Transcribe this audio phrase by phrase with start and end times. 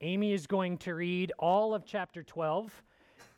[0.00, 2.72] Amy is going to read all of chapter 12,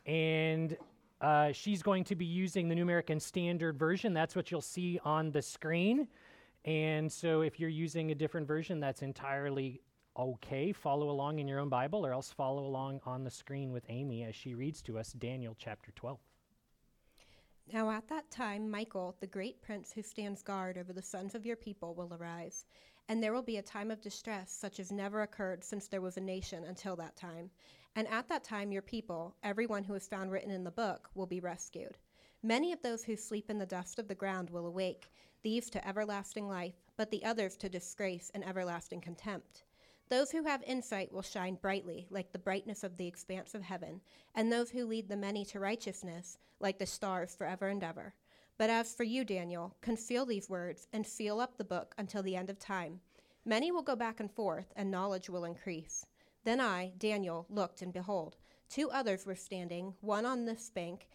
[0.05, 0.77] and
[1.19, 4.13] uh, she's going to be using the New American Standard Version.
[4.13, 6.07] That's what you'll see on the screen.
[6.65, 9.81] And so if you're using a different version, that's entirely
[10.15, 10.71] okay.
[10.71, 14.23] Follow along in your own Bible, or else follow along on the screen with Amy
[14.23, 16.19] as she reads to us Daniel chapter 12.
[17.73, 21.45] Now at that time, Michael, the great prince who stands guard over the sons of
[21.45, 22.65] your people, will arise.
[23.11, 26.15] And there will be a time of distress such as never occurred since there was
[26.15, 27.49] a nation until that time.
[27.97, 31.25] And at that time, your people, everyone who is found written in the book, will
[31.25, 31.97] be rescued.
[32.41, 35.11] Many of those who sleep in the dust of the ground will awake,
[35.43, 39.65] these to everlasting life, but the others to disgrace and everlasting contempt.
[40.07, 43.99] Those who have insight will shine brightly, like the brightness of the expanse of heaven,
[44.35, 48.13] and those who lead the many to righteousness, like the stars forever and ever.
[48.61, 52.35] But as for you, Daniel, conceal these words and seal up the book until the
[52.35, 52.99] end of time.
[53.43, 56.05] Many will go back and forth, and knowledge will increase.
[56.43, 58.37] Then I, Daniel, looked, and behold,
[58.69, 61.07] two others were standing, one on this bank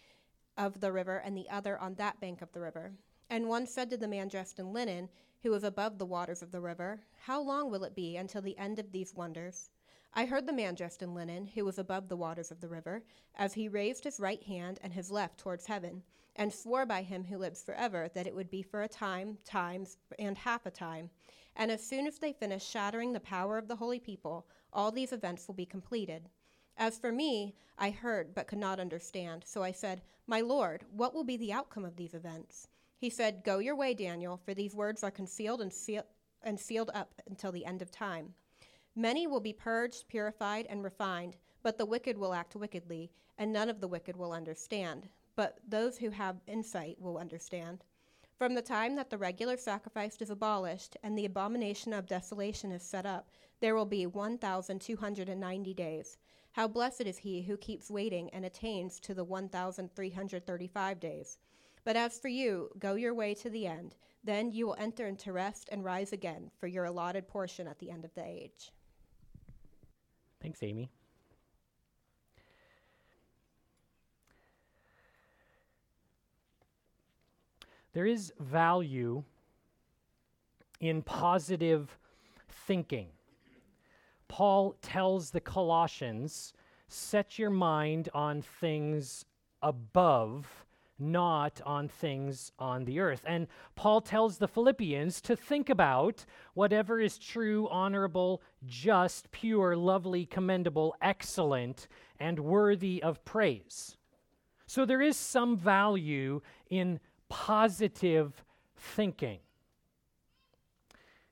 [0.59, 2.95] of the river, and the other on that bank of the river.
[3.31, 5.09] And one said to the man dressed in linen,
[5.45, 8.59] who was above the waters of the river, How long will it be until the
[8.59, 9.71] end of these wonders?
[10.13, 13.05] I heard the man dressed in linen, who was above the waters of the river,
[13.37, 16.03] as he raised his right hand and his left towards heaven,
[16.37, 19.97] and swore by him who lives forever that it would be for a time, times,
[20.19, 21.11] and half a time.
[21.57, 25.13] And as soon as they finish shattering the power of the holy people, all these
[25.13, 26.29] events will be completed.
[26.77, 29.43] As for me, I heard but could not understand.
[29.47, 32.69] So I said, My Lord, what will be the outcome of these events?
[32.99, 36.07] He said, Go your way, Daniel, for these words are concealed and, seal-
[36.43, 38.35] and sealed up until the end of time.
[38.95, 43.69] Many will be purged, purified, and refined, but the wicked will act wickedly, and none
[43.69, 45.09] of the wicked will understand.
[45.37, 47.85] But those who have insight will understand.
[48.39, 52.83] From the time that the regular sacrifice is abolished and the abomination of desolation is
[52.83, 56.19] set up, there will be 1,290 days.
[56.53, 61.39] How blessed is he who keeps waiting and attains to the 1,335 days.
[61.85, 63.95] But as for you, go your way to the end.
[64.25, 67.91] Then you will enter into rest and rise again for your allotted portion at the
[67.91, 68.73] end of the age.
[70.43, 70.91] Thanks, Amy.
[77.97, 79.25] There is value
[80.81, 81.97] in positive
[82.67, 83.07] thinking.
[84.29, 86.53] Paul tells the Colossians
[86.89, 89.25] set your mind on things
[89.63, 90.67] above
[90.99, 93.23] not on things on the earth.
[93.27, 93.47] And
[93.77, 100.95] Paul tells the Philippians to think about whatever is true, honorable, just, pure, lovely, commendable,
[101.01, 103.97] excellent, and worthy of praise.
[104.67, 106.99] So there is some value in
[107.29, 108.45] positive
[108.77, 109.39] thinking.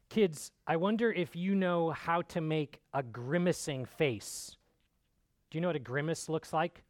[0.09, 4.57] Kids, I wonder if you know how to make a grimacing face.
[5.51, 6.85] Do you know what a grimace looks like?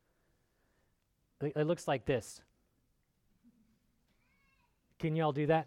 [1.40, 2.40] It looks like this.
[4.98, 5.66] Can y'all do that?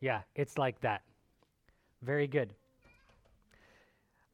[0.00, 1.02] Yeah, it's like that.
[2.02, 2.54] Very good.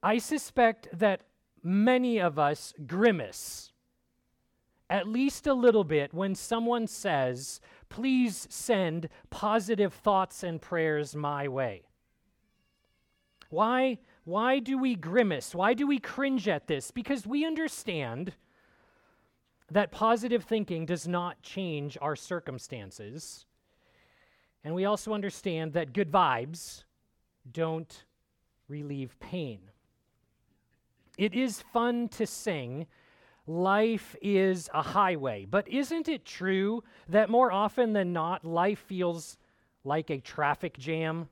[0.03, 1.23] I suspect that
[1.63, 3.73] many of us grimace
[4.91, 7.61] at least a little bit when someone says,
[7.93, 11.83] Please send positive thoughts and prayers my way.
[13.51, 15.55] Why, why do we grimace?
[15.55, 16.91] Why do we cringe at this?
[16.91, 18.33] Because we understand
[19.71, 23.45] that positive thinking does not change our circumstances
[24.65, 26.85] and we also understand that good vibes
[27.51, 28.05] don't
[28.69, 29.59] relieve pain.
[31.19, 32.87] It is fun to sing,
[33.47, 35.47] Life is a highway.
[35.49, 39.37] But isn't it true that more often than not, life feels
[39.85, 41.29] like a traffic jam?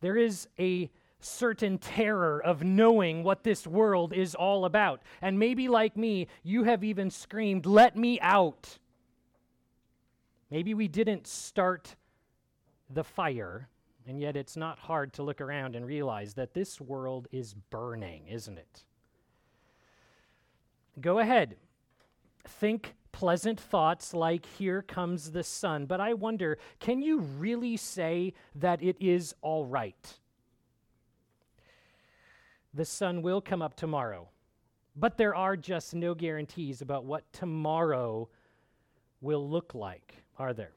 [0.00, 0.90] There is a
[1.20, 5.02] certain terror of knowing what this world is all about.
[5.20, 8.78] And maybe, like me, you have even screamed, Let me out!
[10.50, 11.96] Maybe we didn't start
[12.88, 13.68] the fire,
[14.06, 18.26] and yet it's not hard to look around and realize that this world is burning,
[18.28, 18.84] isn't it?
[21.00, 21.56] Go ahead.
[22.46, 25.86] Think pleasant thoughts like, here comes the sun.
[25.86, 30.18] But I wonder, can you really say that it is all right?
[32.74, 34.28] The sun will come up tomorrow,
[34.94, 38.28] but there are just no guarantees about what tomorrow
[39.20, 40.72] will look like are there?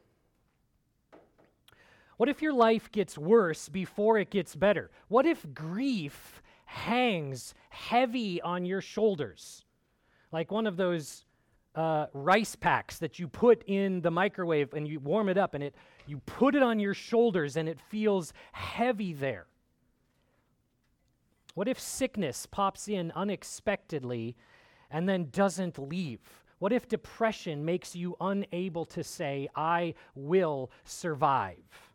[2.18, 4.92] What if your life gets worse before it gets better?
[5.08, 9.66] What if grief hangs heavy on your shoulders?
[10.32, 11.26] Like one of those
[11.76, 15.64] uh, rice packs that you put in the microwave and you warm it up and
[15.64, 15.76] it
[16.06, 19.46] you put it on your shoulders and it feels heavy there.
[21.54, 24.36] What if sickness pops in unexpectedly
[24.90, 26.20] and then doesn't leave?
[26.60, 31.92] What if depression makes you unable to say, I will survive?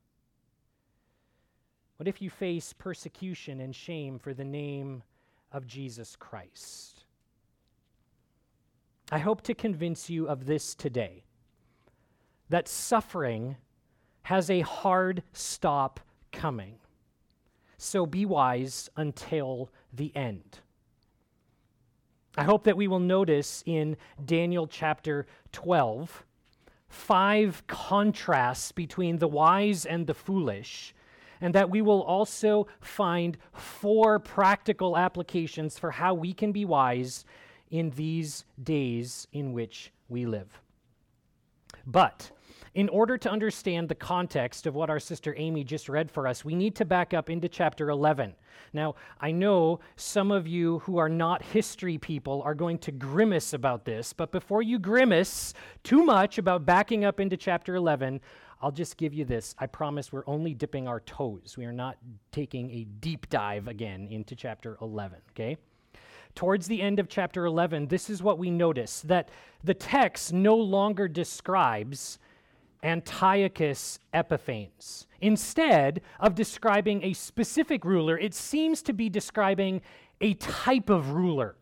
[1.96, 5.02] What if you face persecution and shame for the name
[5.52, 6.95] of Jesus Christ?
[9.10, 11.22] I hope to convince you of this today
[12.48, 13.56] that suffering
[14.22, 16.00] has a hard stop
[16.32, 16.78] coming.
[17.78, 20.58] So be wise until the end.
[22.36, 26.24] I hope that we will notice in Daniel chapter 12
[26.88, 30.94] five contrasts between the wise and the foolish,
[31.40, 37.24] and that we will also find four practical applications for how we can be wise
[37.70, 40.60] in these days in which we live.
[41.86, 42.30] But
[42.74, 46.44] in order to understand the context of what our sister Amy just read for us,
[46.44, 48.34] we need to back up into chapter 11.
[48.72, 53.52] Now, I know some of you who are not history people are going to grimace
[53.52, 55.54] about this, but before you grimace
[55.84, 58.20] too much about backing up into chapter 11,
[58.60, 59.54] I'll just give you this.
[59.58, 61.56] I promise we're only dipping our toes.
[61.56, 61.96] We are not
[62.32, 65.56] taking a deep dive again into chapter 11, okay?
[66.36, 69.30] Towards the end of chapter 11, this is what we notice that
[69.64, 72.18] the text no longer describes
[72.82, 75.06] Antiochus Epiphanes.
[75.22, 79.80] Instead of describing a specific ruler, it seems to be describing
[80.20, 81.56] a type of ruler,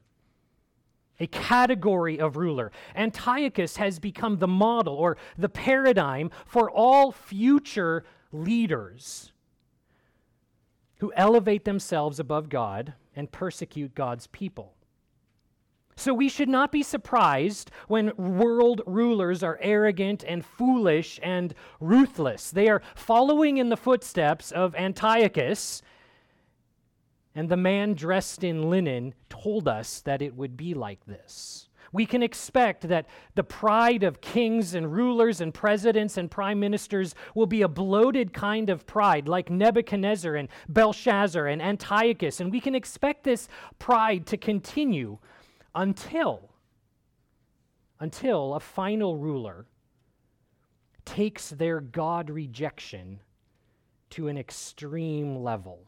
[1.21, 2.73] a category of ruler.
[2.97, 9.33] Antiochus has become the model or the paradigm for all future leaders
[10.99, 14.75] who elevate themselves above God and persecute God's people.
[15.97, 22.51] So we should not be surprised when world rulers are arrogant and foolish and ruthless.
[22.51, 25.83] They are following in the footsteps of Antiochus,
[27.35, 31.69] and the man dressed in linen told us that it would be like this.
[31.95, 33.07] We can expect that
[33.37, 38.33] the pride of kings and rulers and presidents and prime ministers will be a bloated
[38.33, 43.49] kind of pride, like Nebuchadnezzar and Belshazzar and Antiochus, and we can expect this
[43.79, 45.19] pride to continue
[45.73, 46.51] until
[48.01, 49.65] until a final ruler
[51.05, 53.21] takes their God rejection
[54.11, 55.79] to an extreme level.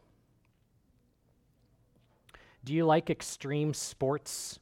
[2.64, 4.60] Do you like extreme sports?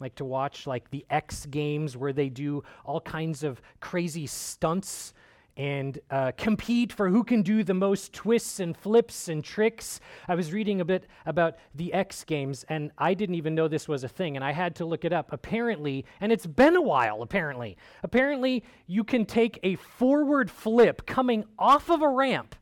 [0.00, 5.14] Like to watch like the X Games where they do all kinds of crazy stunts
[5.56, 10.00] and uh, compete for who can do the most twists and flips and tricks.
[10.26, 13.86] I was reading a bit about the X Games, and I didn't even know this
[13.86, 15.32] was a thing, and I had to look it up.
[15.32, 17.76] Apparently, and it's been a while, apparently.
[18.02, 22.56] Apparently, you can take a forward flip coming off of a ramp,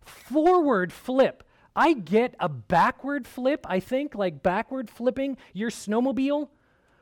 [0.00, 1.44] forward flip.
[1.76, 6.48] I get a backward flip, I think, like backward flipping your snowmobile.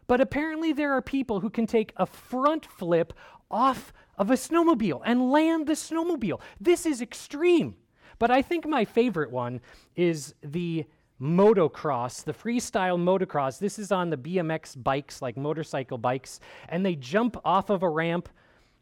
[0.07, 3.13] But apparently, there are people who can take a front flip
[3.51, 6.41] off of a snowmobile and land the snowmobile.
[6.61, 7.77] This is extreme.
[8.19, 9.61] But I think my favorite one
[9.95, 10.87] is the
[11.21, 13.59] motocross, the freestyle motocross.
[13.59, 17.89] This is on the BMX bikes, like motorcycle bikes, and they jump off of a
[17.89, 18.29] ramp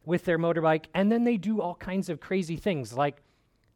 [0.04, 3.22] with their motorbike, and then they do all kinds of crazy things like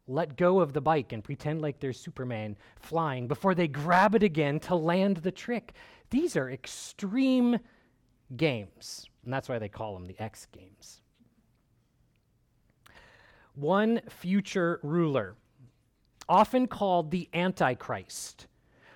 [0.07, 4.23] let go of the bike and pretend like they're Superman flying before they grab it
[4.23, 5.73] again to land the trick.
[6.09, 7.59] These are extreme
[8.35, 11.01] games, and that's why they call them the X Games
[13.59, 15.35] one future ruler,
[16.27, 18.47] often called the Antichrist,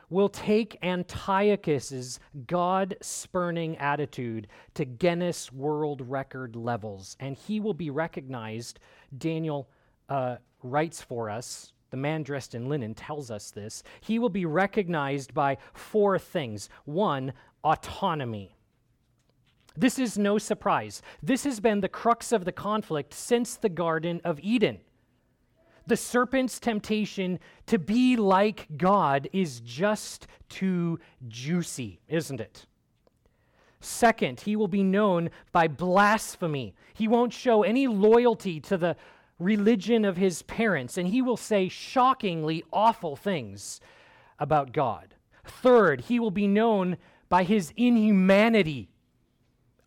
[0.10, 7.90] will take Antiochus's God spurning attitude to Guinness World Record levels, and he will be
[7.90, 8.80] recognized.
[9.18, 9.70] Daniel
[10.10, 11.74] uh, writes for us.
[11.94, 13.84] The man dressed in linen tells us this.
[14.02, 16.68] He will be recognized by four things.
[16.86, 17.34] One,
[17.64, 18.56] autonomy.
[19.78, 21.04] This is no surprise.
[21.22, 24.80] This has been the crux of the conflict since the Garden of Eden.
[25.86, 32.66] The serpent's temptation to be like God is just too juicy, isn't it?
[33.82, 36.74] Second, he will be known by blasphemy.
[36.96, 38.96] He won't show any loyalty to the
[39.40, 43.80] religion of his parents, and he will say shockingly awful things
[44.40, 45.16] about God.
[45.46, 46.98] Third, he will be known
[47.30, 48.90] by his inhumanity.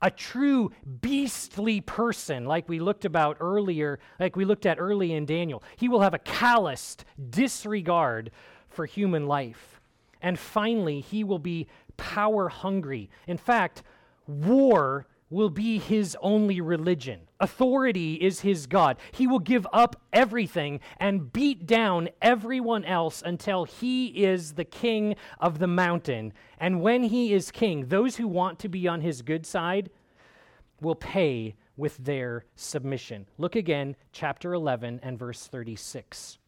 [0.03, 5.25] A true beastly person like we looked about earlier like we looked at early in
[5.25, 5.62] daniel.
[5.76, 8.31] He will have a calloused disregard
[8.69, 9.81] for human life.
[10.21, 13.09] And finally he will be power hungry.
[13.26, 13.83] In fact
[14.26, 17.21] war will be his only religion.
[17.40, 18.97] Authority is his God.
[19.12, 25.16] He will give up everything and beat down everyone else until he is the king
[25.40, 26.33] of the mountain.
[26.59, 29.90] And when he is king, those who want to be on his good side
[30.80, 33.26] will pay with their submission.
[33.37, 36.38] Look again, chapter 11 and verse 36.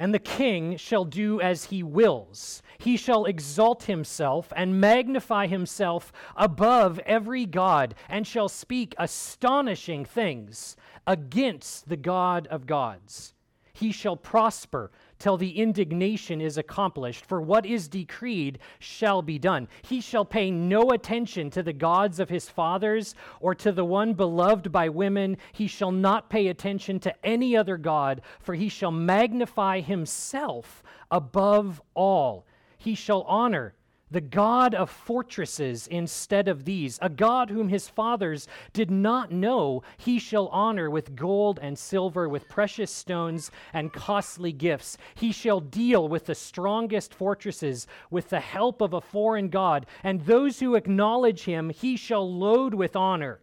[0.00, 2.62] And the king shall do as he wills.
[2.78, 10.74] He shall exalt himself and magnify himself above every God, and shall speak astonishing things
[11.06, 13.34] against the God of gods.
[13.74, 19.68] He shall prosper till the indignation is accomplished, for what is decreed shall be done.
[19.82, 24.14] He shall pay no attention to the gods of his fathers or to the one
[24.14, 25.36] beloved by women.
[25.52, 31.80] He shall not pay attention to any other God, for he shall magnify himself above
[31.94, 32.46] all.
[32.78, 33.74] He shall honor
[34.10, 39.82] the God of fortresses instead of these, a God whom his fathers did not know,
[39.96, 44.98] he shall honor with gold and silver, with precious stones and costly gifts.
[45.14, 50.20] He shall deal with the strongest fortresses with the help of a foreign God, and
[50.22, 53.40] those who acknowledge him he shall load with honor.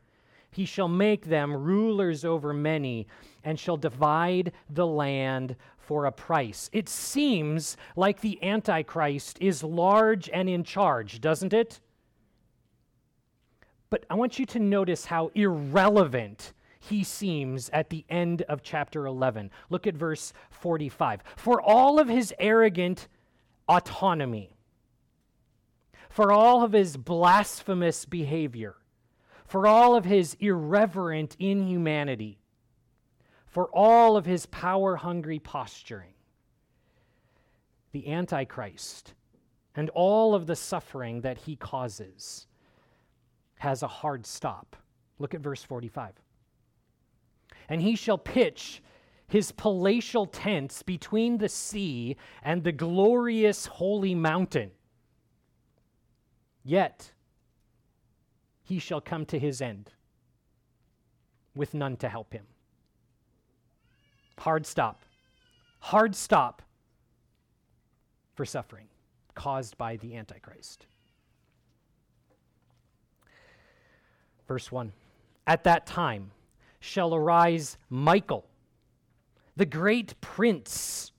[0.51, 3.07] He shall make them rulers over many,
[3.43, 5.55] and shall divide the land
[5.87, 6.69] for a price.
[6.73, 11.79] It seems like the Antichrist is large and in charge, doesn't it?
[13.89, 19.05] But I want you to notice how irrelevant he seems at the end of chapter
[19.05, 19.49] 11.
[19.69, 21.21] Look at verse 45.
[21.37, 23.07] For all of his arrogant
[23.69, 24.57] autonomy,
[26.09, 28.75] for all of his blasphemous behavior,
[29.45, 32.36] for all of his irreverent inhumanity,
[33.57, 36.13] for all of his power hungry posturing.
[37.91, 39.15] The Antichrist
[39.75, 42.45] and all of the suffering that he causes
[43.55, 44.75] has a hard stop.
[45.17, 46.13] Look at verse 45.
[47.67, 48.83] And he shall pitch
[49.27, 54.69] his palatial tents between the sea and the glorious holy mountain.
[56.63, 57.11] Yet
[58.61, 59.93] he shall come to his end
[61.55, 62.45] with none to help him.
[64.39, 65.03] Hard stop.
[65.79, 66.61] Hard stop
[68.35, 68.87] for suffering
[69.35, 70.85] caused by the Antichrist.
[74.47, 74.91] Verse 1
[75.45, 76.31] At that time
[76.79, 78.45] shall arise Michael,
[79.55, 81.11] the great prince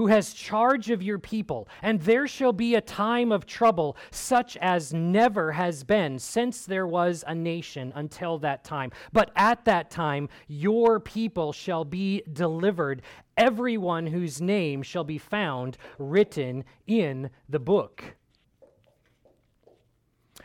[0.00, 4.56] who has charge of your people, and there shall be a time of trouble such
[4.56, 8.90] as never has been since there was a nation until that time.
[9.12, 13.02] But at that time, your people shall be delivered,
[13.36, 18.16] everyone whose name shall be found written in the book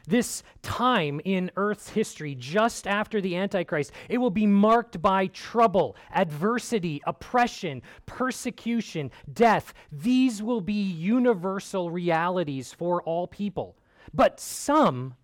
[0.06, 5.96] this time in Earth's history, just after the Antichrist, it will be marked by trouble,
[6.14, 9.74] adversity, oppression, persecution, death.
[9.92, 13.76] These will be universal realities for all people.
[14.14, 15.16] But some,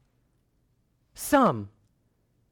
[1.13, 1.69] some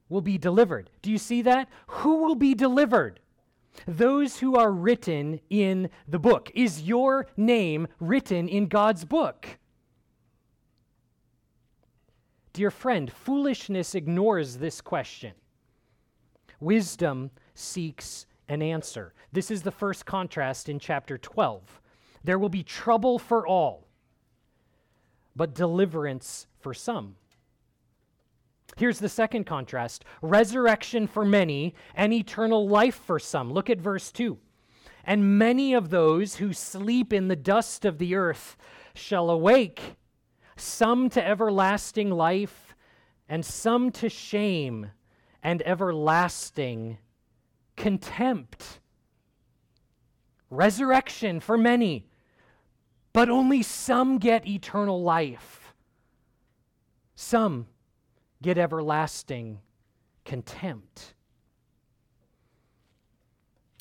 [0.07, 0.89] will be delivered.
[1.01, 1.69] Do you see that?
[1.87, 3.19] Who will be delivered?
[3.87, 6.51] Those who are written in the book.
[6.53, 9.59] Is your name written in God's book?
[12.59, 15.31] Dear friend, foolishness ignores this question.
[16.59, 19.13] Wisdom seeks an answer.
[19.31, 21.79] This is the first contrast in chapter 12.
[22.21, 23.87] There will be trouble for all,
[25.37, 27.15] but deliverance for some.
[28.75, 33.53] Here's the second contrast resurrection for many and eternal life for some.
[33.53, 34.37] Look at verse 2.
[35.05, 38.57] And many of those who sleep in the dust of the earth
[38.93, 39.95] shall awake
[40.59, 42.75] some to everlasting life,
[43.27, 44.91] and some to shame
[45.43, 46.97] and everlasting
[47.75, 48.79] contempt.
[50.49, 52.07] Resurrection for many,
[53.13, 55.73] but only some get eternal life.
[57.15, 57.67] Some
[58.41, 59.59] get everlasting
[60.25, 61.13] contempt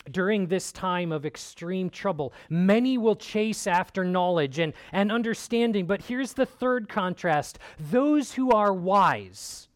[0.09, 2.33] during this time of extreme trouble.
[2.49, 8.51] Many will chase after knowledge and, and understanding, but here's the third contrast those who
[8.51, 9.69] are wise.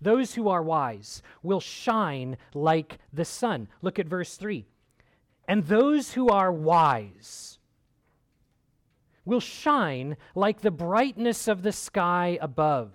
[0.00, 3.68] Those who are wise will shine like the sun.
[3.80, 4.66] Look at verse 3.
[5.48, 7.58] And those who are wise
[9.24, 12.92] will shine like the brightness of the sky above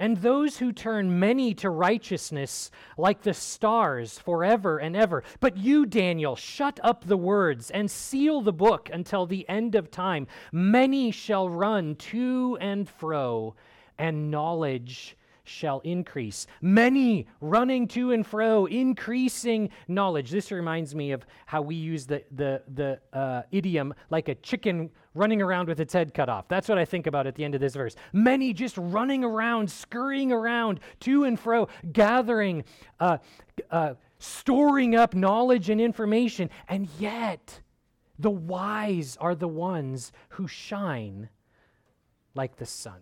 [0.00, 5.22] and those who turn many to righteousness like the stars forever and ever.
[5.38, 9.90] But you, Daniel, shut up the words and seal the book until the end of
[9.90, 10.26] time.
[10.50, 13.54] Many shall run to and fro,
[13.98, 16.46] and knowledge shall increase.
[16.60, 20.30] Many running to and fro, increasing knowledge.
[20.30, 24.90] This reminds me of how we use the, the, the uh, idiom like a chicken
[25.14, 26.46] running around with its head cut off.
[26.48, 27.96] That's what I think about at the end of this verse.
[28.12, 32.64] Many just running around, scurrying around to and fro, gathering,
[33.00, 33.18] uh,
[33.70, 36.50] uh, storing up knowledge and information.
[36.68, 37.60] And yet,
[38.18, 41.28] the wise are the ones who shine
[42.34, 43.00] like the sun.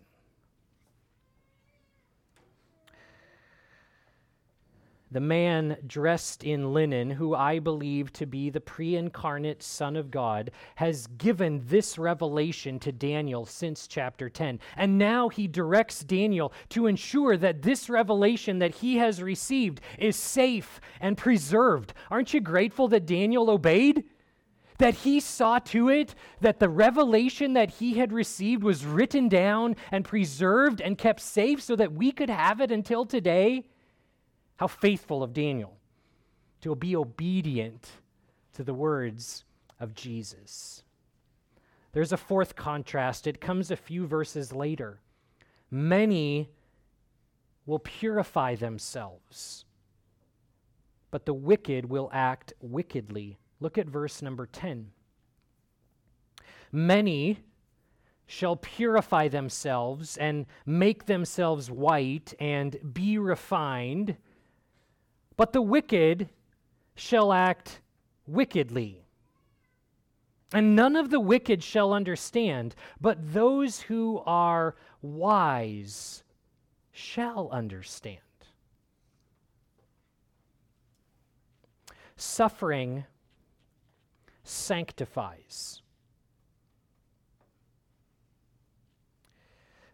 [5.10, 10.10] The man dressed in linen, who I believe to be the pre incarnate Son of
[10.10, 14.60] God, has given this revelation to Daniel since chapter 10.
[14.76, 20.16] And now he directs Daniel to ensure that this revelation that he has received is
[20.16, 21.94] safe and preserved.
[22.10, 24.04] Aren't you grateful that Daniel obeyed?
[24.76, 29.74] That he saw to it that the revelation that he had received was written down
[29.90, 33.64] and preserved and kept safe so that we could have it until today?
[34.58, 35.76] How faithful of Daniel
[36.60, 37.88] to be obedient
[38.54, 39.44] to the words
[39.78, 40.82] of Jesus.
[41.92, 43.26] There's a fourth contrast.
[43.26, 45.00] It comes a few verses later.
[45.70, 46.48] Many
[47.66, 49.64] will purify themselves,
[51.10, 53.38] but the wicked will act wickedly.
[53.60, 54.90] Look at verse number 10.
[56.72, 57.38] Many
[58.26, 64.16] shall purify themselves and make themselves white and be refined
[65.38, 66.28] but the wicked
[66.97, 67.80] shall act
[68.26, 69.04] wickedly.
[70.52, 76.25] And none of the wicked shall understand, but those who are wise
[76.90, 78.18] shall understand.
[82.16, 83.04] Suffering
[84.42, 85.83] sanctifies.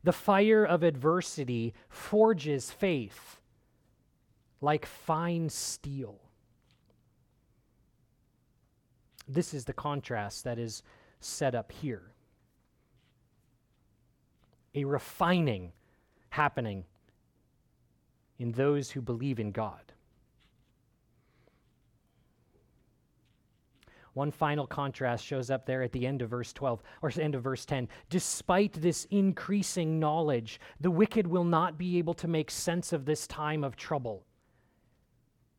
[0.03, 3.41] The fire of adversity forges faith
[4.65, 6.19] like fine steel.
[9.29, 10.83] This is the contrast that is
[11.21, 12.03] set up here.
[14.75, 15.73] A refining
[16.31, 16.85] happening
[18.39, 19.93] in those who believe in God.
[24.15, 27.43] One final contrast shows up there at the end of verse 12, or end of
[27.43, 27.89] verse 10.
[28.11, 33.27] Despite this increasing knowledge, the wicked will not be able to make sense of this
[33.27, 34.25] time of trouble.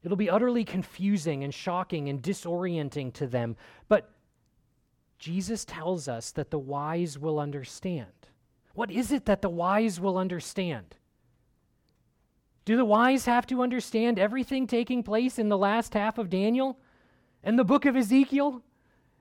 [0.05, 3.57] It'll be utterly confusing and shocking and disorienting to them.
[3.89, 4.11] But
[5.17, 8.11] Jesus tells us that the wise will understand.
[8.75, 10.95] What is it that the wise will understand?
[12.65, 16.77] Do the wise have to understand everything taking place in the last half of Daniel
[17.43, 18.61] and the book of Ezekiel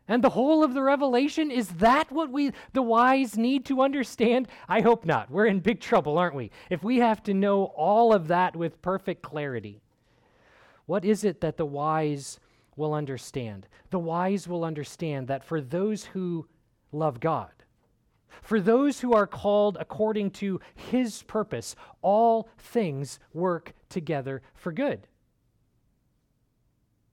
[0.07, 1.51] and the whole of the revelation?
[1.51, 4.49] Is that what we the wise need to understand?
[4.69, 5.31] I hope not.
[5.31, 6.51] We're in big trouble, aren't we?
[6.69, 9.81] If we have to know all of that with perfect clarity.
[10.87, 12.39] What is it that the wise
[12.77, 13.67] will understand?
[13.91, 16.47] The wise will understand that for those who
[16.93, 17.51] love God,
[18.43, 25.07] for those who are called according to his purpose, all things work together for good.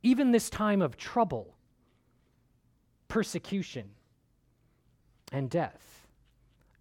[0.03, 1.55] Even this time of trouble,
[3.07, 3.91] persecution,
[5.31, 6.07] and death,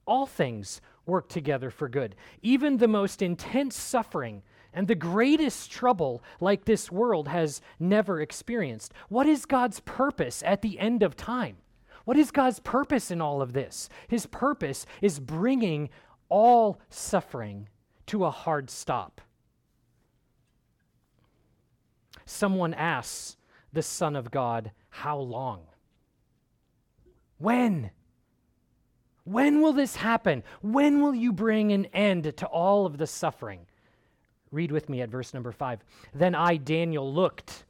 [0.07, 2.17] all things work together for good.
[2.43, 8.93] Even the most intense suffering and the greatest trouble like this world has never experienced.
[9.09, 11.57] What is God's purpose at the end of time?
[12.05, 13.89] What is God's purpose in all of this?
[14.09, 15.91] His purpose is bringing
[16.29, 17.69] all suffering
[18.07, 19.21] to a hard stop.
[22.25, 23.37] Someone asks
[23.73, 25.63] the Son of God, How long?
[27.39, 27.91] When?
[29.25, 30.43] When will this happen?
[30.63, 33.67] When will you bring an end to all of the suffering?
[34.51, 35.85] Read with me at verse number five.
[36.15, 37.65] Then I, Daniel, looked,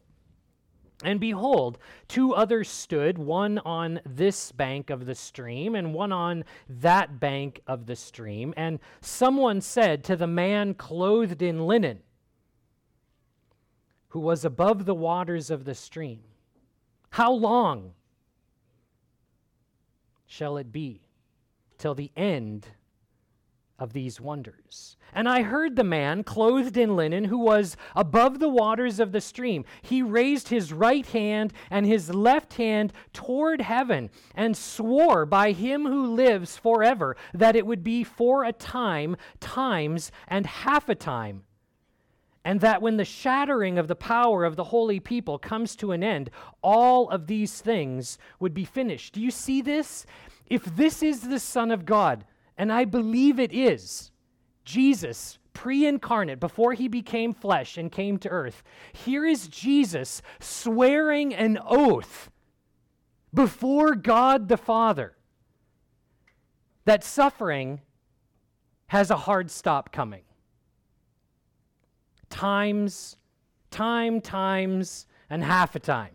[1.02, 6.44] and behold, two others stood, one on this bank of the stream, and one on
[6.68, 8.52] that bank of the stream.
[8.56, 12.00] And someone said to the man clothed in linen,
[14.08, 16.20] who was above the waters of the stream,
[17.10, 17.92] How long
[20.26, 21.00] shall it be
[21.78, 22.68] till the end
[23.80, 24.96] of these wonders.
[25.12, 29.20] And I heard the man, clothed in linen, who was above the waters of the
[29.20, 29.64] stream.
[29.82, 35.86] He raised his right hand and his left hand toward heaven and swore by him
[35.86, 41.42] who lives forever that it would be for a time, times, and half a time.
[42.44, 46.02] And that when the shattering of the power of the holy people comes to an
[46.02, 46.30] end,
[46.62, 49.12] all of these things would be finished.
[49.12, 50.06] Do you see this?
[50.46, 52.24] If this is the Son of God,
[52.60, 54.12] and I believe it is
[54.66, 58.62] Jesus, pre incarnate, before he became flesh and came to earth.
[58.92, 62.30] Here is Jesus swearing an oath
[63.32, 65.16] before God the Father
[66.84, 67.80] that suffering
[68.88, 70.24] has a hard stop coming.
[72.28, 73.16] Times,
[73.70, 76.12] time, times, and half a time.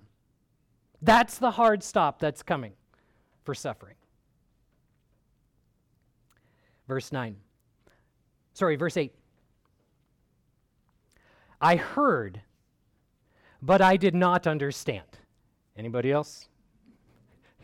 [1.01, 2.73] That's the hard stop that's coming
[3.43, 3.95] for suffering.
[6.87, 7.35] Verse 9.
[8.53, 9.13] Sorry, verse 8.
[11.61, 12.41] I heard,
[13.61, 15.07] but I did not understand.
[15.77, 16.47] Anybody else?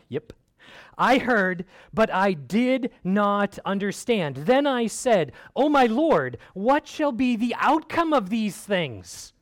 [0.08, 0.32] Yep.
[0.98, 4.36] I heard, but I did not understand.
[4.36, 9.32] Then I said, O my Lord, what shall be the outcome of these things?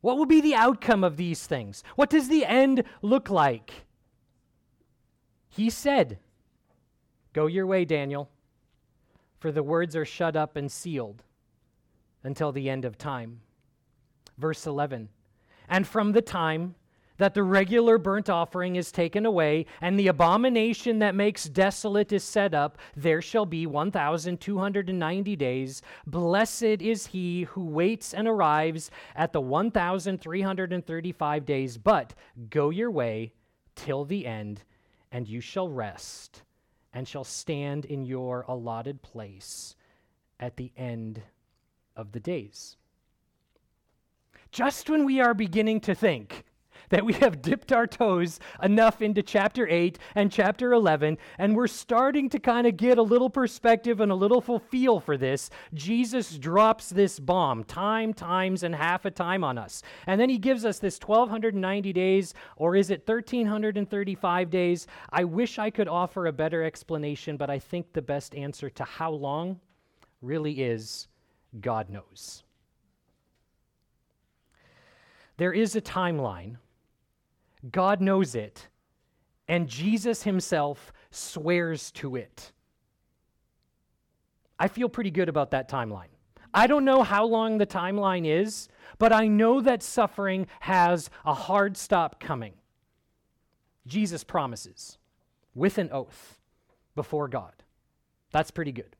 [0.00, 1.82] What will be the outcome of these things?
[1.96, 3.86] What does the end look like?
[5.48, 6.18] He said,
[7.34, 8.30] Go your way, Daniel,
[9.40, 11.24] for the words are shut up and sealed
[12.22, 13.40] until the end of time.
[14.38, 15.08] Verse 11
[15.68, 16.76] And from the time
[17.16, 22.22] that the regular burnt offering is taken away, and the abomination that makes desolate is
[22.22, 25.82] set up, there shall be 1,290 days.
[26.06, 31.78] Blessed is he who waits and arrives at the 1,335 days.
[31.78, 32.14] But
[32.48, 33.32] go your way
[33.74, 34.62] till the end,
[35.10, 36.44] and you shall rest
[36.94, 39.74] and shall stand in your allotted place
[40.38, 41.20] at the end
[41.96, 42.76] of the days.
[44.52, 46.44] Just when we are beginning to think
[46.94, 51.66] that we have dipped our toes enough into chapter 8 and chapter 11, and we're
[51.66, 56.38] starting to kind of get a little perspective and a little feel for this, Jesus
[56.38, 59.82] drops this bomb time, times, and half a time on us.
[60.06, 64.86] And then he gives us this 1,290 days, or is it 1,335 days?
[65.10, 68.84] I wish I could offer a better explanation, but I think the best answer to
[68.84, 69.58] how long
[70.22, 71.08] really is
[71.60, 72.44] God knows.
[75.38, 76.58] There is a timeline
[77.70, 78.68] God knows it,
[79.48, 82.52] and Jesus himself swears to it.
[84.58, 86.08] I feel pretty good about that timeline.
[86.52, 91.34] I don't know how long the timeline is, but I know that suffering has a
[91.34, 92.54] hard stop coming.
[93.86, 94.98] Jesus promises
[95.54, 96.38] with an oath
[96.94, 97.52] before God.
[98.30, 98.96] That's pretty good.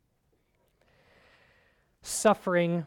[2.03, 2.87] Suffering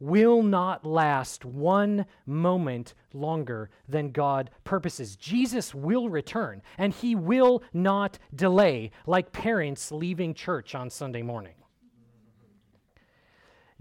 [0.00, 5.16] will not last one moment longer than God purposes.
[5.16, 11.54] Jesus will return, and he will not delay, like parents leaving church on Sunday morning.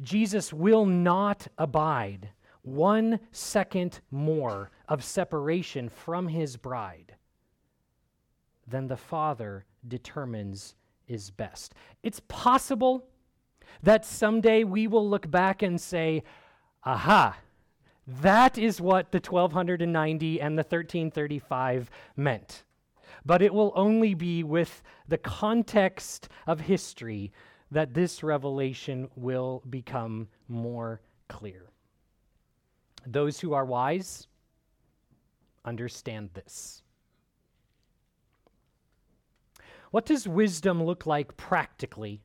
[0.01, 2.29] Jesus will not abide
[2.61, 7.15] one second more of separation from his bride
[8.67, 10.75] than the Father determines
[11.07, 11.73] is best.
[12.03, 13.05] It's possible
[13.83, 16.23] that someday we will look back and say,
[16.83, 17.37] aha,
[18.07, 22.63] that is what the 1290 and the 1335 meant.
[23.25, 27.31] But it will only be with the context of history
[27.71, 31.69] that this revelation will become more clear.
[33.05, 34.27] Those who are wise
[35.65, 36.81] understand this.
[39.91, 42.21] What does wisdom look like practically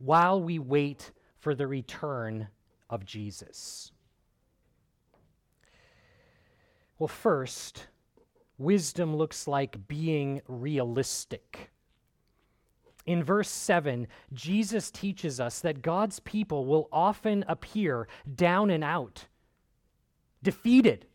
[0.00, 2.48] while we wait for the return
[2.88, 3.92] of Jesus?
[6.98, 7.86] Well, first,
[8.58, 11.70] wisdom looks like being realistic.
[13.06, 19.26] In verse 7, Jesus teaches us that God's people will often appear down and out,
[20.42, 21.06] defeated,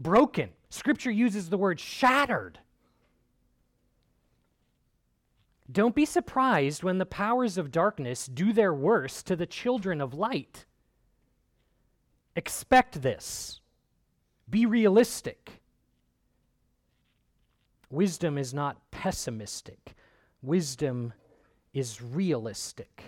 [0.00, 0.50] broken.
[0.70, 2.58] Scripture uses the word shattered.
[5.70, 10.14] Don't be surprised when the powers of darkness do their worst to the children of
[10.14, 10.64] light.
[12.34, 13.60] Expect this.
[14.48, 15.60] Be realistic.
[17.90, 19.94] Wisdom is not pessimistic,
[20.42, 21.12] wisdom
[21.72, 23.02] is realistic.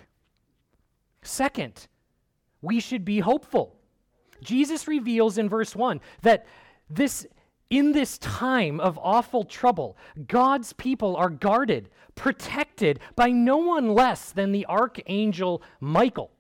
[1.23, 1.87] Second,
[2.63, 3.77] we should be hopeful.
[4.43, 6.47] Jesus reveals in verse 1 that
[6.89, 7.27] this
[7.71, 14.33] In this time of awful trouble, God's people are guarded, protected by no one less
[14.33, 16.33] than the archangel Michael.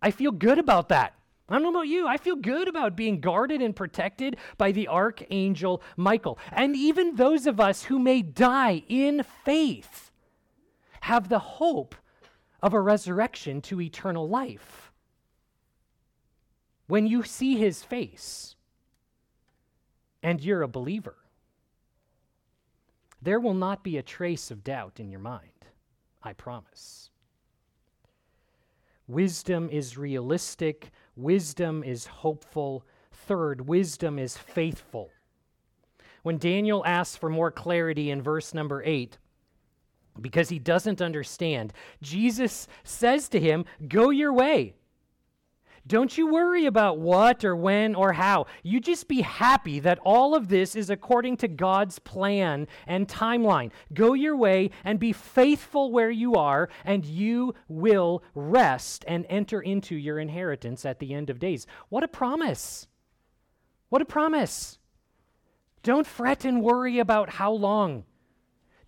[0.00, 1.14] I feel good about that.
[1.48, 2.06] I don't know about you.
[2.06, 6.38] I feel good about being guarded and protected by the archangel Michael.
[6.52, 10.10] And even those of us who may die in faith
[11.02, 11.94] have the hope
[12.62, 14.92] of a resurrection to eternal life.
[16.88, 18.55] When you see his face,
[20.26, 21.14] and you're a believer,
[23.22, 25.64] there will not be a trace of doubt in your mind.
[26.20, 27.10] I promise.
[29.06, 32.84] Wisdom is realistic, wisdom is hopeful.
[33.12, 35.10] Third, wisdom is faithful.
[36.24, 39.18] When Daniel asks for more clarity in verse number 8,
[40.20, 44.74] because he doesn't understand, Jesus says to him, Go your way.
[45.86, 48.46] Don't you worry about what or when or how.
[48.64, 53.70] You just be happy that all of this is according to God's plan and timeline.
[53.94, 59.60] Go your way and be faithful where you are, and you will rest and enter
[59.60, 61.66] into your inheritance at the end of days.
[61.88, 62.88] What a promise!
[63.88, 64.78] What a promise!
[65.84, 68.04] Don't fret and worry about how long.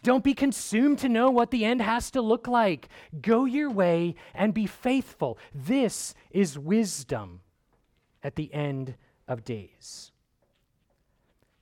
[0.02, 2.88] Don't be consumed to know what the end has to look like.
[3.20, 5.38] Go your way and be faithful.
[5.54, 7.40] This is wisdom
[8.22, 8.94] at the end
[9.26, 10.12] of days.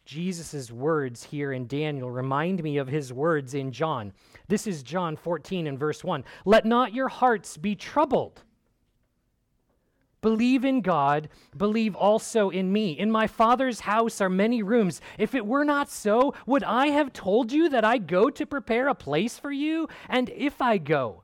[0.05, 4.13] Jesus' words here in Daniel remind me of his words in John.
[4.47, 6.25] This is John 14 and verse 1.
[6.45, 8.43] Let not your hearts be troubled.
[10.27, 12.99] Believe in God, believe also in me.
[12.99, 15.01] In my Father's house are many rooms.
[15.19, 18.89] If it were not so, would I have told you that I go to prepare
[18.89, 19.89] a place for you?
[20.09, 21.23] And if I go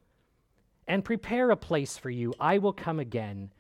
[0.87, 3.51] and prepare a place for you, I will come again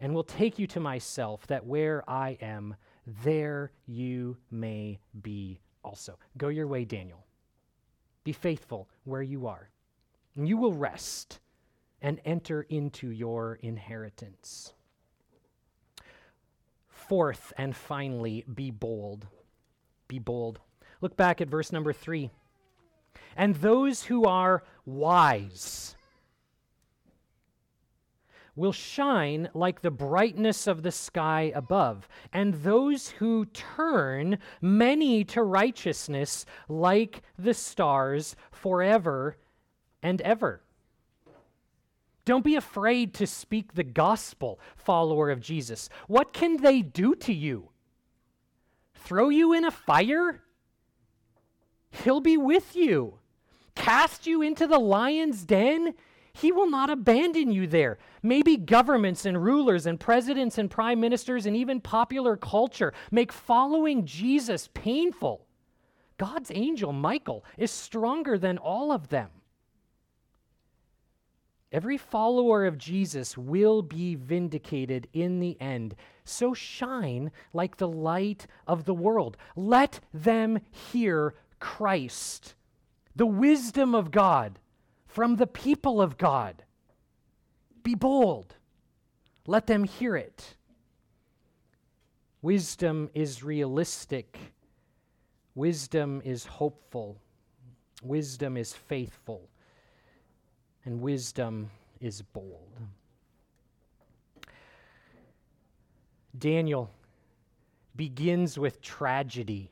[0.00, 2.74] and will take you to myself, that where I am,
[3.22, 6.18] there you may be also.
[6.38, 7.26] Go your way, Daniel.
[8.24, 9.68] Be faithful where you are,
[10.34, 11.40] and you will rest
[12.02, 14.74] and enter into your inheritance.
[16.88, 19.26] Fourth and finally, be bold.
[20.08, 20.60] Be bold.
[21.00, 22.30] Look back at verse number three.
[23.36, 25.96] And those who are wise
[28.54, 35.42] will shine like the brightness of the sky above, and those who turn many to
[35.42, 39.38] righteousness like the stars forever
[40.02, 40.60] and ever.
[42.24, 45.88] Don't be afraid to speak the gospel, follower of Jesus.
[46.06, 47.70] What can they do to you?
[48.94, 50.42] Throw you in a fire?
[51.90, 53.18] He'll be with you.
[53.74, 55.94] Cast you into the lion's den?
[56.32, 57.98] He will not abandon you there.
[58.22, 64.06] Maybe governments and rulers and presidents and prime ministers and even popular culture make following
[64.06, 65.46] Jesus painful.
[66.16, 69.28] God's angel, Michael, is stronger than all of them.
[71.72, 75.94] Every follower of Jesus will be vindicated in the end.
[76.22, 79.38] So shine like the light of the world.
[79.56, 82.54] Let them hear Christ,
[83.16, 84.58] the wisdom of God
[85.06, 86.62] from the people of God.
[87.82, 88.54] Be bold.
[89.46, 90.56] Let them hear it.
[92.42, 94.38] Wisdom is realistic.
[95.54, 97.16] Wisdom is hopeful.
[98.02, 99.48] Wisdom is faithful
[100.84, 102.78] and wisdom is bold.
[106.38, 106.90] Daniel
[107.94, 109.70] begins with tragedy.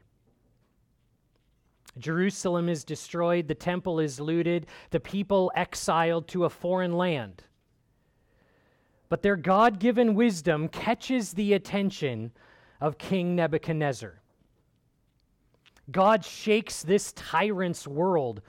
[1.98, 7.42] Jerusalem is destroyed, the temple is looted, the people exiled to a foreign land.
[9.08, 12.30] But their God given wisdom catches the attention
[12.80, 14.20] of King Nebuchadnezzar.
[15.90, 18.42] God shakes this tyrant's world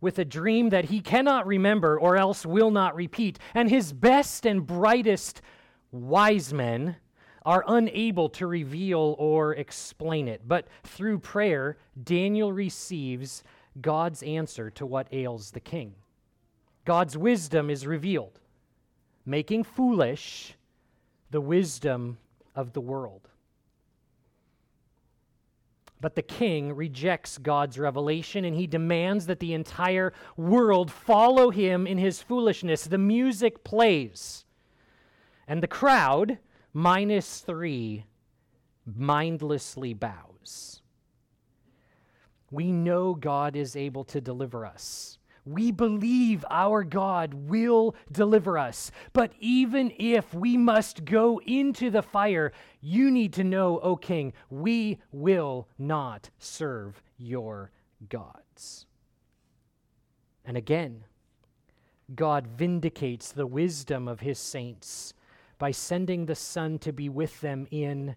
[0.00, 3.38] with a dream that he cannot remember or else will not repeat.
[3.54, 5.42] And his best and brightest
[5.92, 6.96] wise men
[7.44, 10.42] are unable to reveal or explain it.
[10.46, 13.44] But through prayer, Daniel receives
[13.80, 15.94] God's answer to what ails the king.
[16.84, 18.40] God's wisdom is revealed,
[19.24, 20.54] making foolish
[21.30, 22.18] the wisdom
[22.54, 23.28] of the world.
[26.00, 31.86] But the king rejects God's revelation and he demands that the entire world follow him
[31.86, 32.84] in his foolishness.
[32.84, 34.44] The music plays.
[35.48, 36.38] And the crowd,
[36.74, 38.04] minus three,
[38.84, 40.82] mindlessly bows.
[42.50, 45.18] We know God is able to deliver us.
[45.44, 48.90] We believe our God will deliver us.
[49.12, 52.52] But even if we must go into the fire,
[52.86, 57.72] you need to know, O king, we will not serve your
[58.08, 58.86] gods.
[60.44, 61.02] And again,
[62.14, 65.14] God vindicates the wisdom of his saints
[65.58, 68.14] by sending the Son to be with them in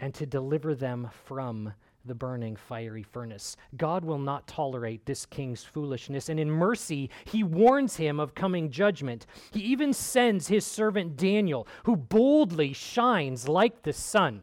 [0.00, 1.74] and to deliver them from
[2.06, 3.56] the burning fiery furnace.
[3.76, 8.70] God will not tolerate this king's foolishness, and in mercy, he warns him of coming
[8.70, 9.26] judgment.
[9.50, 14.42] He even sends his servant Daniel, who boldly shines like the sun,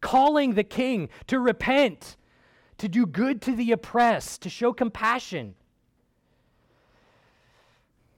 [0.00, 2.16] calling the king to repent,
[2.78, 5.54] to do good to the oppressed, to show compassion.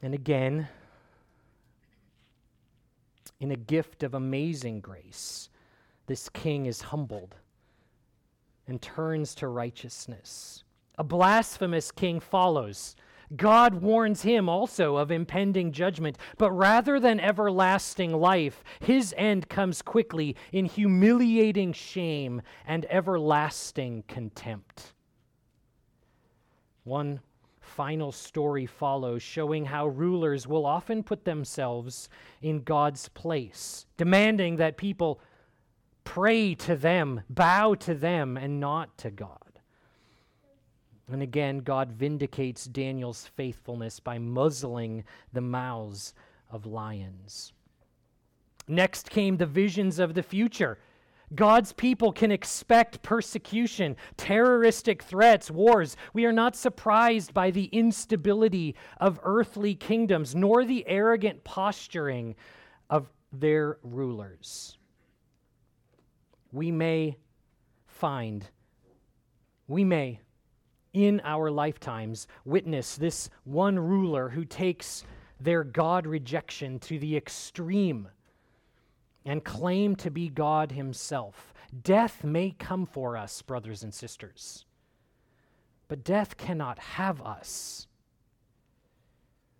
[0.00, 0.68] And again,
[3.40, 5.48] in a gift of amazing grace,
[6.06, 7.36] this king is humbled
[8.68, 10.62] and turns to righteousness.
[10.98, 12.94] A blasphemous king follows.
[13.36, 19.82] God warns him also of impending judgment, but rather than everlasting life, his end comes
[19.82, 24.94] quickly in humiliating shame and everlasting contempt.
[26.84, 27.20] One
[27.60, 32.08] final story follows, showing how rulers will often put themselves
[32.40, 35.20] in God's place, demanding that people
[36.08, 39.60] pray to them, bow to them, and not to God.
[41.12, 46.14] And again, God vindicates Daniel's faithfulness by muzzling the mouths
[46.50, 47.52] of lions.
[48.66, 50.78] Next came the visions of the future.
[51.34, 55.94] God's people can expect persecution, terroristic threats, wars.
[56.14, 62.34] We are not surprised by the instability of earthly kingdoms, nor the arrogant posturing
[62.88, 64.77] of their rulers
[66.52, 67.16] we may
[67.86, 68.48] find,
[69.66, 70.20] we may,
[70.92, 75.04] in our lifetimes, witness this one ruler who takes
[75.40, 78.08] their God rejection to the extreme
[79.24, 81.52] and claim to be God himself.
[81.82, 84.64] Death may come for us, brothers and sisters,
[85.86, 87.86] but death cannot have us.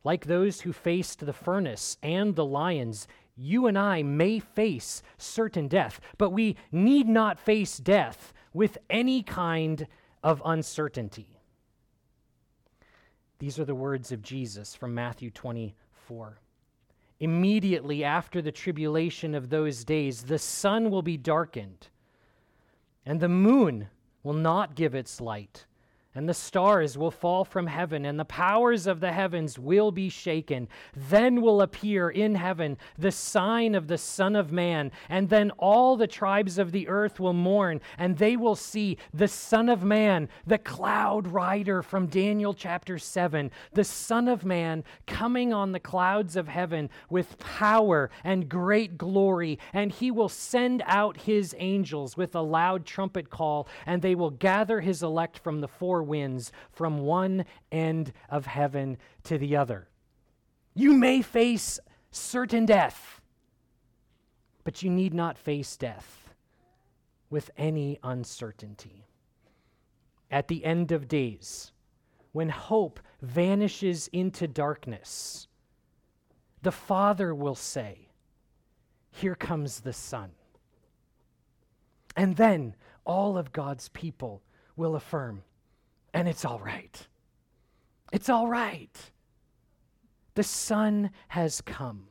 [0.04, 3.06] Like those who faced the furnace and the lions,
[3.38, 9.22] you and I may face certain death, but we need not face death with any
[9.22, 9.86] kind
[10.24, 11.38] of uncertainty.
[13.38, 16.40] These are the words of Jesus from Matthew 24.
[17.20, 21.88] Immediately after the tribulation of those days, the sun will be darkened,
[23.06, 23.88] and the moon
[24.24, 25.66] will not give its light
[26.14, 30.08] and the stars will fall from heaven, and the powers of the heavens will be
[30.08, 30.66] shaken.
[30.96, 35.96] Then will appear in heaven the sign of the Son of Man, and then all
[35.96, 40.28] the tribes of the earth will mourn, and they will see the Son of Man,
[40.46, 46.36] the cloud rider from Daniel chapter 7, the Son of Man coming on the clouds
[46.36, 52.34] of heaven with power and great glory, and he will send out his angels with
[52.34, 56.98] a loud trumpet call, and they will gather his elect from the four winds from
[56.98, 59.88] one end of heaven to the other.
[60.74, 61.78] You may face
[62.10, 63.20] certain death,
[64.64, 66.34] but you need not face death
[67.30, 69.06] with any uncertainty.
[70.30, 71.72] At the end of days,
[72.32, 75.48] when hope vanishes into darkness,
[76.62, 78.08] the Father will say,
[79.10, 80.30] Here comes the Son.
[82.16, 84.42] And then all of God's people
[84.76, 85.42] will affirm,
[86.14, 87.06] and it's all right.
[88.12, 88.96] It's all right.
[90.34, 92.08] The sun has come.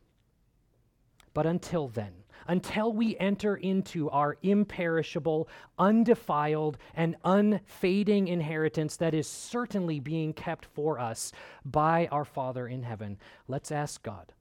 [1.33, 2.13] But until then,
[2.47, 10.65] until we enter into our imperishable, undefiled, and unfading inheritance that is certainly being kept
[10.65, 11.31] for us
[11.65, 14.33] by our Father in heaven, let's ask God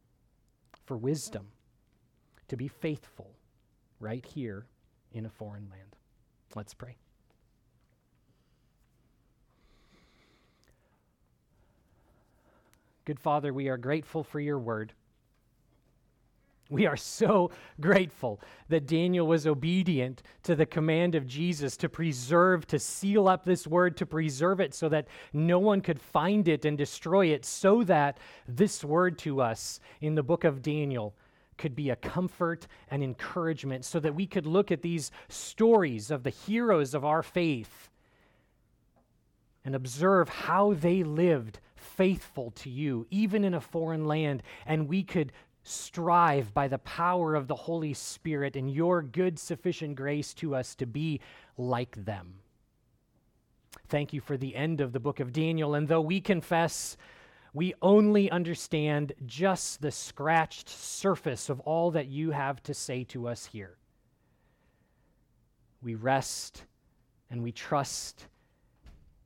[0.84, 1.48] for wisdom
[2.48, 3.34] to be faithful
[3.98, 4.66] right here
[5.12, 5.96] in a foreign land.
[6.54, 6.96] Let's pray.
[13.06, 14.92] Good Father, we are grateful for your word.
[16.68, 22.66] We are so grateful that Daniel was obedient to the command of Jesus to preserve,
[22.66, 26.64] to seal up this word, to preserve it so that no one could find it
[26.64, 31.14] and destroy it, so that this word to us in the book of Daniel
[31.58, 36.24] could be a comfort and encouragement, so that we could look at these stories of
[36.24, 37.88] the heroes of our faith
[39.64, 45.02] and observe how they lived faithful to you, even in a foreign land, and we
[45.02, 50.54] could strive by the power of the Holy Spirit and your good, sufficient grace to
[50.54, 51.20] us to be
[51.56, 52.34] like them.
[53.88, 55.74] Thank you for the end of the book of Daniel.
[55.74, 56.96] And though we confess
[57.56, 63.28] We only understand just the scratched surface of all that you have to say to
[63.28, 63.78] us here.
[65.80, 66.64] We rest
[67.30, 68.26] and we trust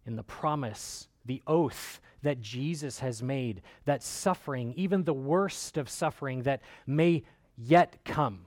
[0.06, 5.88] in the promise, the oath that Jesus has made, that suffering, even the worst of
[5.88, 7.22] suffering that may
[7.56, 8.46] yet come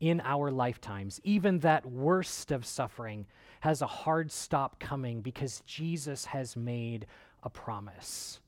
[0.00, 3.24] in our lifetimes, even that worst of suffering
[3.60, 7.06] has a hard stop coming because Jesus has made
[7.42, 8.38] a promise.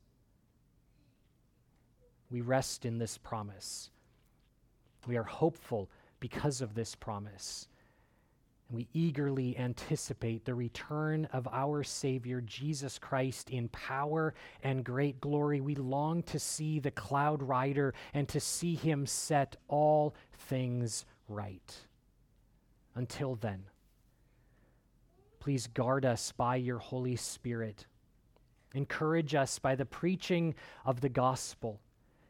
[2.29, 3.89] We rest in this promise.
[5.07, 5.89] We are hopeful
[6.19, 7.67] because of this promise.
[8.69, 15.21] And we eagerly anticipate the return of our Savior, Jesus Christ, in power and great
[15.21, 15.61] glory.
[15.61, 21.75] We long to see the cloud rider and to see him set all things right.
[22.95, 23.63] Until then,
[25.39, 27.85] please guard us by your Holy Spirit.
[28.73, 30.55] Encourage us by the preaching
[30.85, 31.79] of the gospel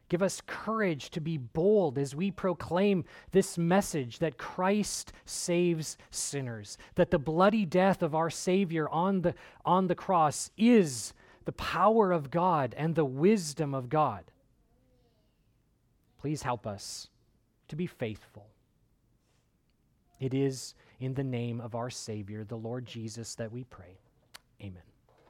[0.08, 6.78] Give us courage to be bold as we proclaim this message that Christ saves sinners,
[6.94, 9.34] that the bloody death of our Savior on the,
[9.66, 11.12] on the cross is
[11.44, 14.24] the power of God and the wisdom of God.
[16.18, 17.08] Please help us
[17.68, 18.46] to be faithful.
[20.20, 23.98] It is in the name of our Savior, the Lord Jesus, that we pray.
[24.60, 24.87] Amen.